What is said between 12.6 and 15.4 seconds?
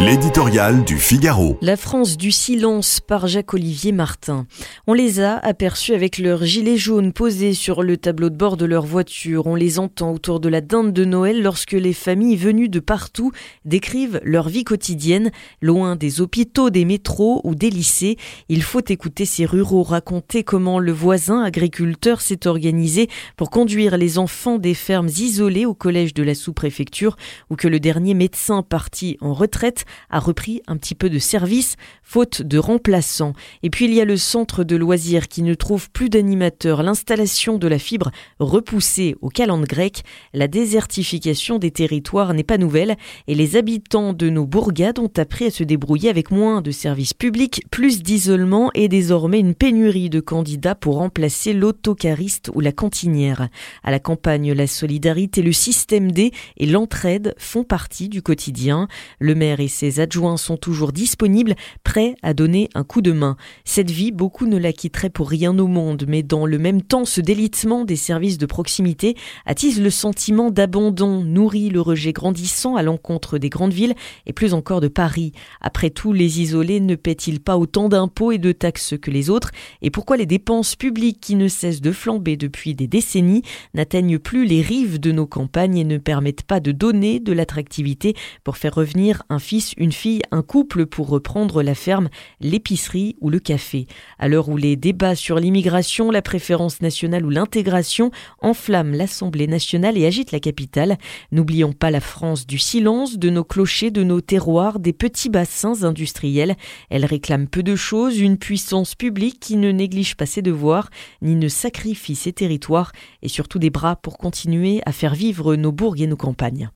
de partout décrivent leur vie quotidienne,